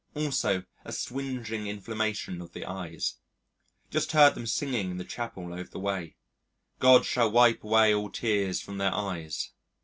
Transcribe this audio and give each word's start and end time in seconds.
Also 0.15 0.63
a 0.83 0.91
swingeing 0.91 1.67
inflammation 1.67 2.41
of 2.41 2.53
the 2.53 2.65
eyes. 2.65 3.17
Just 3.91 4.13
heard 4.13 4.33
them 4.33 4.47
singing 4.47 4.89
in 4.89 4.97
the 4.97 5.03
Chapel 5.05 5.53
over 5.53 5.69
the 5.69 5.77
way: 5.77 6.15
"God 6.79 7.05
shall 7.05 7.29
wipe 7.29 7.63
away 7.63 7.93
all 7.93 8.09
tears 8.09 8.59
from 8.61 8.79
their 8.79 8.95
eyes." 8.95 9.51